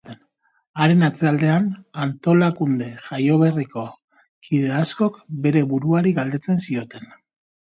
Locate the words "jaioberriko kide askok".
3.09-5.21